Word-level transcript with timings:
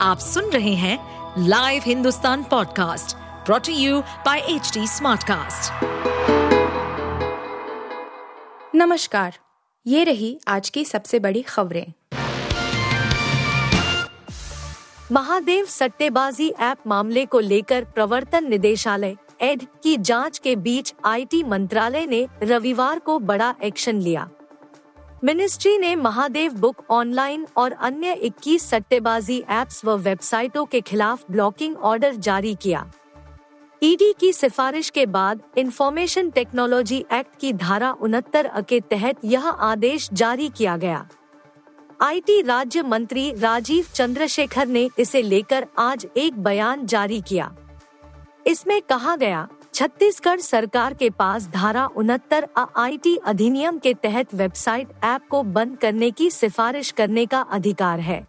आप 0.00 0.18
सुन 0.18 0.50
रहे 0.50 0.74
हैं 0.74 0.98
live 1.48 1.82
Hindustan 1.86 2.42
podcast 2.42 3.16
brought to 3.46 3.72
you 3.72 4.00
by 4.00 4.38
H 4.38 4.72
Smartcast. 4.78 5.84
नमस्कार, 8.74 9.38
ये 9.86 10.04
रही 10.04 10.40
आज 10.48 10.70
की 10.70 10.84
सबसे 10.84 11.18
बड़ी 11.18 11.42
खबरें 11.42 11.92
महादेव 15.12 15.64
सट्टेबाजी 15.64 16.48
ऐप 16.60 16.78
मामले 16.86 17.26
को 17.26 17.40
लेकर 17.40 17.84
प्रवर्तन 17.84 18.48
निदेशालय, 18.48 19.16
एड 19.40 19.62
की 19.82 19.96
जाँच 19.96 20.38
के 20.38 20.56
बीच 20.56 20.94
आईटी 21.04 21.42
मंत्रालय 21.42 22.06
ने 22.06 22.26
रविवार 22.42 22.98
को 22.98 23.18
बड़ा 23.18 23.54
एक्शन 23.62 24.00
लिया 24.00 24.28
मिनिस्ट्री 25.26 25.78
ने 25.78 25.94
महादेव 25.96 26.52
बुक 26.52 26.82
ऑनलाइन 26.90 27.46
और 27.56 27.72
अन्य 27.72 28.14
21 28.24 28.62
सट्टेबाजी 28.62 29.38
एप्स 29.50 29.84
व 29.84 29.96
वेबसाइटों 29.96 30.64
के 30.64 30.80
खिलाफ 30.80 31.24
ब्लॉकिंग 31.30 31.76
ऑर्डर 31.76 32.14
जारी 32.16 32.54
किया। 32.54 32.84
ईडी 33.82 34.12
की 34.20 34.32
सिफारिश 34.32 34.90
के 34.90 35.06
बाद 35.06 35.40
इंफॉर्मेशन 35.58 36.30
टेक्नोलॉजी 36.30 37.04
एक्ट 37.12 37.40
की 37.40 37.52
धारा 37.52 37.92
उनहत्तर 37.92 38.50
के 38.68 38.80
तहत 38.80 39.24
यह 39.24 39.48
आदेश 39.48 40.08
जारी 40.12 40.48
किया 40.48 40.76
गया। 40.76 41.06
आईटी 42.00 42.40
राज्य 42.42 42.82
मंत्री 42.82 43.30
राजीव 43.32 43.86
चंद्रशेखर 43.94 44.66
ने 44.66 44.88
इसे 44.98 45.22
लेकर 45.22 45.66
आज 45.78 46.06
एक 46.16 46.38
बयान 46.38 46.86
जारी 46.86 47.20
किया। 47.20 47.54
इसमें 48.46 48.80
कहा 48.82 49.16
गया 49.16 49.48
छत्तीसगढ़ 49.76 50.40
सरकार 50.40 50.94
के 50.94 51.08
पास 51.10 51.46
धारा 51.48 51.84
उनहत्तर 51.96 52.46
आई 52.56 53.16
अधिनियम 53.24 53.78
के 53.78 53.92
तहत 53.94 54.34
वेबसाइट 54.34 54.92
ऐप 55.04 55.22
को 55.30 55.42
बंद 55.42 55.76
करने 55.78 56.10
की 56.10 56.28
सिफारिश 56.30 56.90
करने 56.90 57.24
का 57.26 57.40
अधिकार 57.52 58.00
है, 58.00 58.26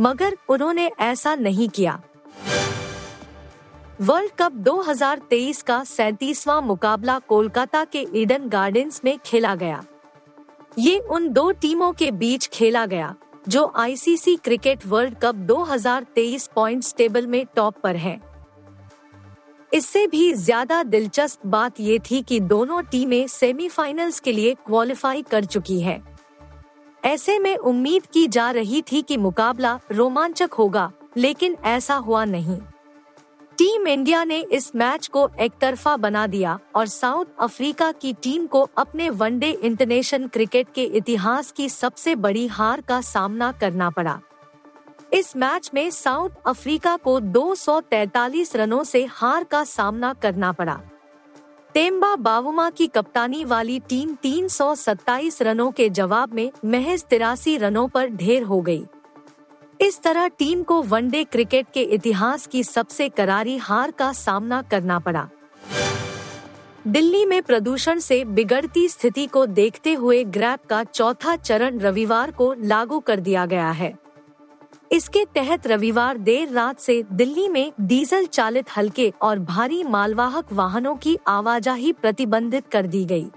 मगर 0.00 0.36
उन्होंने 0.48 0.90
ऐसा 1.00 1.34
नहीं 1.34 1.68
किया। 1.68 2.00
वर्ल्ड 4.00 4.32
कप 4.38 4.52
2023 4.58 5.62
का 5.62 5.82
सैतीसवा 5.84 6.60
मुकाबला 6.60 7.18
कोलकाता 7.18 7.84
के 7.84 8.06
ईडन 8.14 8.48
गार्डन्स 8.48 9.00
में 9.04 9.16
खेला 9.18 9.54
गया। 9.54 9.82
ये 10.78 10.98
उन 10.98 11.28
दो 11.28 11.50
टीमों 11.52 11.92
के 11.92 12.10
बीच 12.12 12.48
खेला 12.48 12.84
गया, 12.86 13.14
जो 13.48 13.72
ICC 13.76 14.36
cricket 14.36 14.86
world 14.86 15.14
cup 15.22 15.34
2023 15.46 16.46
points 16.54 16.94
table 16.98 17.26
में 17.26 17.44
टॉप 17.56 17.80
पर 17.82 17.96
है। 17.96 18.31
इससे 19.72 20.06
भी 20.06 20.32
ज़्यादा 20.34 20.82
दिलचस्प 20.82 21.46
बात 21.46 21.80
ये 21.80 21.98
थी 22.00 22.20
कि 22.22 22.40
दोनों 22.40 22.80
टीमें 22.82 23.26
सेमीफाइनल्स 23.26 24.18
के 24.20 24.32
लिए 24.32 24.54
क्वालिफाई 24.66 25.22
कर 25.22 25.44
चुकी 25.44 25.80
है। 25.80 26.00
ऐसे 27.02 27.38
में 27.38 27.56
उम्मीद 27.56 28.06
की 28.06 28.26
जा 28.28 28.50
रही 28.50 28.82
थी 28.82 29.00
कि 29.02 29.16
मुकाबला 29.16 29.78
रोमांचक 29.92 30.52
होगा, 30.52 30.90
लेकिन 31.16 31.56
ऐसा 31.64 31.94
हुआ 31.96 32.24
नहीं। 32.24 32.58
टीम 33.58 33.86
इंडिया 33.88 34.22
ने 34.24 34.38
इस 34.52 34.70
मैच 34.76 35.06
को 35.06 35.28
एक 35.40 35.52
तरफा 35.60 35.96
बना 35.96 36.26
दिया 36.26 36.58
और 36.76 36.86
साउथ 36.86 37.26
अफ्रीका 37.40 37.90
की 37.92 38.12
टीम 38.12 38.46
को 38.46 38.60
अपने 38.78 39.08
वनडे 39.10 39.50
इंटरनेशनल 39.52 40.26
क्रिकेट 40.28 40.72
के 40.74 40.84
इतिहास 40.92 41.52
की 41.52 41.68
सबसे 41.68 42.14
बड़ी 42.16 42.46
हार 42.48 42.80
का 42.80 43.00
सामना 43.00 43.50
करना 43.52 43.90
पड़ा। 43.90 44.18
इस 45.12 45.36
मैच 45.36 45.70
में 45.74 45.90
साउथ 45.90 46.30
अफ्रीका 46.46 46.96
को 46.96 47.20
243 47.20 48.54
रनों 48.56 48.84
से 48.84 49.04
हार 49.04 49.44
का 49.44 49.64
सामना 49.64 50.12
करना 50.12 50.52
पड़ा। 50.52 50.80
तेम्बा 51.74 52.14
बावुमा 52.16 52.70
की 52.70 52.86
कप्तानी 52.86 53.44
वाली 53.44 53.78
टीम 53.80 54.14
327 54.14 55.42
रनों 55.42 55.70
के 55.70 55.88
जवाब 55.88 56.32
में 56.32 56.50
महज 56.64 57.04
तिरासी 57.04 57.56
रनों 57.56 57.88
पर 57.88 58.08
ढेर 58.08 58.42
हो 58.42 58.60
गई। 58.60 58.84
इस 59.80 60.00
तरह 60.02 60.28
टीम 60.28 60.62
को 60.62 60.82
वनडे 60.82 61.24
क्रिकेट 61.24 61.66
के 61.74 61.82
इतिहास 61.82 62.46
की 62.46 62.64
सबसे 62.64 63.08
करारी 63.08 63.56
हार 63.56 63.90
का 63.90 64.12
सामना 64.12 64.62
करना 64.62 64.98
पड़ा। 64.98 65.28
दिल्ली 66.86 67.24
में 67.26 67.42
प्रदूषण 67.42 67.98
से 67.98 68.24
बिगड़ती 68.24 68.88
स्थिति 68.88 69.26
को 69.26 69.46
देखते 69.46 69.94
हुए 69.94 70.24
ग्रैप 70.24 70.64
का 70.66 70.84
चौथा 70.84 71.36
चरण 71.36 71.78
रविवार 71.78 72.30
को 72.30 72.54
लागू 72.58 73.00
कर 73.00 73.20
दिया 73.20 73.46
गया 73.46 73.70
है। 73.70 74.02
इसके 74.92 75.24
तहत 75.24 75.66
रविवार 75.66 76.18
देर 76.18 76.48
रात 76.48 76.80
से 76.80 77.02
दिल्ली 77.12 77.48
में 77.48 77.72
डीजल 77.80 78.26
चालित 78.26 78.76
हल्के 78.76 79.12
और 79.22 79.38
भारी 79.38 79.82
मालवाहक 79.84 80.52
वाहनों 80.52 80.94
की 80.96 81.16
आवाजाही 81.28 81.92
प्रतिबंधित 81.92 82.66
कर 82.68 82.86
दी 82.86 83.04
गई। 83.04 83.30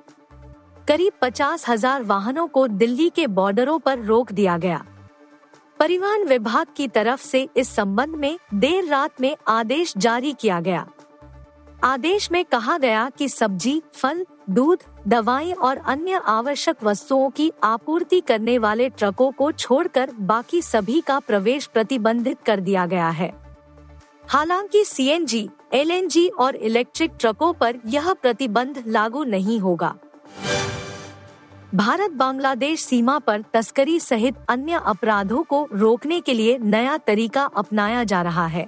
करीब 0.87 1.13
पचास 1.21 1.67
हज़ार 1.69 2.03
वाहनों 2.03 2.47
को 2.47 2.67
दिल्ली 2.67 3.09
के 3.09 3.27
बॉर्डरों 3.27 3.77
पर 3.79 3.99
रोक 3.99 4.31
दिया 4.31 4.57
गया 4.57 4.83
परिवहन 5.79 6.23
विभाग 6.23 6.67
की 6.77 6.87
तरफ़ 6.87 7.21
से 7.21 7.47
इस 7.57 7.69
संबंध 7.69 8.15
में 8.15 8.37
देर 8.53 8.85
रात 8.85 9.21
में 9.21 9.35
आदेश 9.47 9.93
जारी 9.97 10.33
किया 10.33 10.59
गया 10.59 10.85
आदेश 11.83 12.31
में 12.31 12.43
कहा 12.45 12.77
गया 12.77 13.09
कि 13.09 13.29
सब्ज़ी, 13.29 13.81
फल 13.93 14.25
दूध 14.49 14.83
दवाएँ 15.07 15.53
और 15.53 15.77
अन्य 15.77 16.21
आवश्यक 16.25 16.83
वस्तुओं 16.83 17.29
की 17.29 17.51
आपूर्ति 17.63 18.19
करने 18.19 18.57
वाले 18.57 18.89
ट्रकों 18.89 19.31
को 19.31 19.51
छोड़कर 19.51 20.11
बाकी 20.19 20.61
सभी 20.61 21.01
का 21.01 21.19
प्रवेश 21.19 21.65
प्रतिबंधित 21.65 22.37
कर 22.45 22.59
दिया 22.59 22.85
गया 22.85 23.09
है। 23.09 23.33
हालाँकि 24.27 24.83
सीएनजी, 24.85 25.49
एलएनजी 25.73 26.27
और 26.27 26.55
इलेक्ट्रिक 26.55 27.11
ट्रकों 27.19 27.53
पर 27.53 27.75
यह 27.85 28.13
प्रतिबंध 28.13 28.83
लागू 28.87 29.23
नहीं 29.23 29.59
होगा। 29.59 29.95
भारत 31.75 32.11
बांग्लादेश 32.11 32.85
सीमा 32.85 33.19
पर 33.19 33.43
तस्करी 33.53 33.99
सहित 33.99 34.35
अन्य 34.49 34.81
अपराधों 34.85 35.43
को 35.43 35.67
रोकने 35.71 36.19
के 36.19 36.33
लिए 36.33 36.57
नया 36.57 36.97
तरीका 36.97 37.43
अपनाया 37.43 38.03
जा 38.03 38.21
रहा 38.21 38.47
है। 38.47 38.67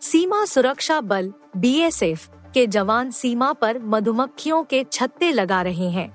सीमा 0.00 0.44
सुरक्षा 0.44 1.00
बल 1.00 1.32
बीएसएफ 1.56 2.28
के 2.54 2.66
जवान 2.66 3.10
सीमा 3.10 3.52
पर 3.52 3.78
मधुमक्खियों 3.78 4.62
के 4.64 4.84
छत्ते 4.92 5.30
लगा 5.32 5.62
रहे 5.62 5.88
हैं। 5.90 6.10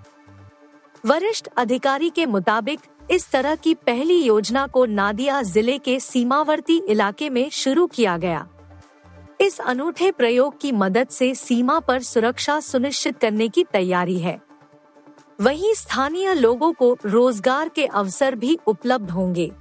वरिष्ठ 1.05 1.47
अधिकारी 1.57 2.09
के 2.09 2.25
मुताबिक, 2.25 2.79
इस 3.11 3.29
तरह 3.31 3.55
की 3.55 3.73
पहली 3.73 4.21
योजना 4.21 4.67
को 4.67 4.85
नादिया 4.85 5.41
ज़िले 5.41 5.77
के 5.77 5.99
सीमावर्ती 5.99 6.77
इलाके 6.89 7.29
में 7.29 7.49
शुरू 7.49 7.87
किया 7.87 8.17
गया। 8.17 8.47
इस 9.41 9.59
अनूठे 9.59 10.11
प्रयोग 10.11 10.59
की 10.61 10.71
मदद 10.71 11.07
से 11.07 11.33
सीमा 11.35 11.79
पर 11.79 12.01
सुरक्षा 12.01 12.59
सुनिश्चित 12.59 13.17
करने 13.17 13.47
की 13.47 13.63
तैयारी 13.63 14.17
है। 14.19 14.39
वहीं 15.41 15.73
स्थानीय 15.73 16.33
लोगों 16.33 16.71
को 16.73 16.97
रोज़गार 17.05 17.69
के 17.69 17.85
अवसर 17.85 18.35
भी 18.35 18.57
उपलब्ध 18.67 19.11
होंगे। 19.11 19.51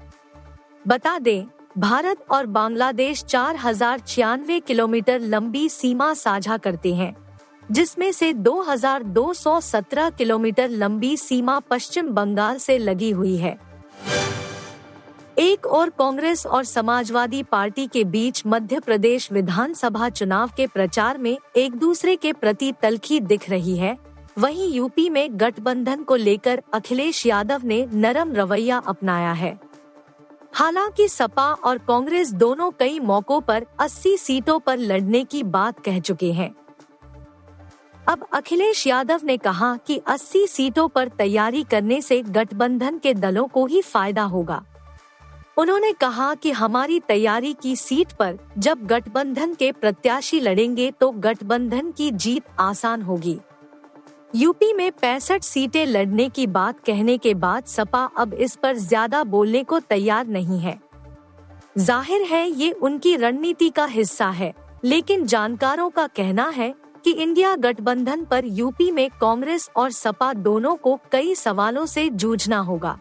बता 0.86 1.18
दें 1.18 1.44
भारत 1.78 2.24
और 2.30 2.46
बांग्लादेश 2.46 3.22
चार 3.24 3.56
हज़ार 3.56 4.00
छियानवे 4.00 4.58
किलोमीटर 4.60 5.20
लंबी 5.20 5.68
सीमा 5.68 6.12
साझा 6.14 6.56
करते 6.56 6.94
हैं, 6.94 7.16
जिसमें 7.68 8.10
से 8.12 8.32
2217 8.34 10.10
किलोमीटर 10.10 10.68
लंबी 10.68 11.16
सीमा 11.16 11.58
पश्चिम 11.60 12.08
बंगाल 12.10 12.58
से 12.58 12.78
लगी 12.78 13.10
हुई 13.10 13.36
है। 13.36 13.56
एक 15.38 15.66
और 15.66 15.90
कांग्रेस 15.90 16.46
और 16.46 16.64
समाजवादी 16.64 17.42
पार्टी 17.42 17.86
के 17.86 18.04
बीच 18.06 18.42
मध्य 18.46 18.80
प्रदेश 18.80 19.30
विधानसभा 19.32 20.08
चुनाव 20.08 20.50
के 20.56 20.66
प्रचार 20.66 21.18
में 21.18 21.36
एक 21.56 21.76
दूसरे 21.76 22.16
के 22.16 22.32
प्रति 22.32 22.72
तलखी 22.82 23.20
दिख 23.20 23.48
रही 23.50 23.76
है। 23.76 23.96
वहीं 24.38 24.72
यूपी 24.72 25.08
में 25.10 25.28
गठबंधन 25.32 26.02
को 26.02 26.16
लेकर 26.16 26.62
अखिलेश 26.74 27.24
यादव 27.26 27.60
ने 27.64 27.86
नरम 27.94 28.32
रवैया 28.32 28.78
अपनाया 28.78 29.32
है। 29.32 29.58
हालाँकि 30.56 31.08
सपा 31.08 31.52
और 31.52 31.78
कांग्रेस 31.78 32.32
दोनों 32.32 32.70
कई 32.70 33.00
मौकों 33.00 33.40
पर 33.40 33.64
80 33.80 34.16
सीटों 34.16 34.58
पर 34.58 34.78
लड़ने 34.78 35.24
की 35.24 35.42
बात 35.42 35.80
कह 35.80 36.00
चुके 36.00 36.32
हैं। 36.32 36.54
अब 38.08 38.26
अखिलेश 38.32 38.86
यादव 38.86 39.20
ने 39.24 39.36
कहा 39.36 39.76
कि 39.76 40.00
80 40.06 40.46
सीटों 40.46 40.88
पर 40.88 41.08
तैयारी 41.08 41.62
करने 41.62 42.00
से 42.00 42.22
गठबंधन 42.22 42.98
के 42.98 43.14
दलों 43.14 43.46
को 43.48 43.66
ही 43.66 43.82
फ़ायदा 43.82 44.22
होगा। 44.22 44.64
उन्होंने 45.58 45.92
कहा 45.92 46.34
कि 46.34 46.50
हमारी 46.50 47.00
तैयारी 47.00 47.52
की 47.52 47.76
सीट 47.76 48.12
पर 48.12 48.38
जब 48.58 48.86
गठबंधन 48.86 49.54
के 49.54 49.72
प्रत्याशी 49.72 50.40
लड़ेंगे 50.40 50.90
तो 50.90 51.10
गठबंधन 51.10 51.90
की 51.90 52.10
जीत 52.10 52.42
आसान 52.60 53.02
होगी। 53.02 53.38
यूपी 54.36 54.72
में 54.72 54.90
पैंसठ 54.92 55.42
सीटें 55.42 55.84
लड़ने 55.86 56.28
की 56.28 56.46
बात 56.46 56.80
कहने 56.86 57.16
के 57.18 57.32
बाद 57.34 57.64
सपा 57.64 58.02
अब 58.18 58.32
इस 58.34 58.56
पर 58.56 58.76
ज़्यादा 58.76 59.22
बोलने 59.24 59.62
को 59.64 59.78
तैयार 59.80 60.26
नहीं 60.26 60.58
है। 60.60 60.78
ज़ाहिर 61.78 62.22
है, 62.22 62.48
ये 62.50 62.70
उनकी 62.72 63.14
रणनीति 63.16 63.68
का 63.70 63.84
हिस्सा 63.84 64.28
है, 64.30 64.52
लेकिन 64.84 65.24
जानकारों 65.26 65.88
का 65.90 66.06
कहना 66.06 66.48
है 66.48 66.74
कि 67.04 67.10
इंडिया 67.12 67.54
गठबंधन 67.56 68.24
पर 68.24 68.46
यूपी 68.46 68.90
में 68.90 69.08
कांग्रेस 69.20 69.68
और 69.76 69.90
सपा 69.92 70.32
दोनों 70.32 70.74
को 70.76 70.98
कई 71.12 71.34
सवालों 71.34 71.86
से 71.86 72.08
जूझना 72.10 72.58
होगा। 72.58 72.98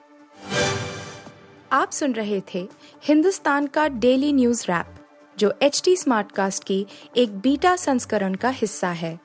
आप 1.71 1.91
सुन 1.91 2.13
रहे 2.13 2.41
थे 2.53 2.67
हिंदुस्तान 3.03 3.67
का 3.67 3.87
डेली 3.89 4.31
न्यूज़ 4.33 4.63
रैप, 4.63 4.95
जो 5.37 5.53
एच 5.61 5.81
टी 5.85 5.95
स्मार्ट 5.95 6.31
कास्ट 6.31 6.63
की 6.63 6.85
एक 7.17 7.37
बीटा 7.39 7.75
संस्करण 7.77 8.35
का 8.35 8.49
हिस्सा 8.53 8.91
है। 8.93 9.25